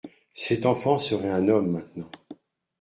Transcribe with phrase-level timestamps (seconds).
[0.33, 2.09] Cet enfant serait un homme maintenant.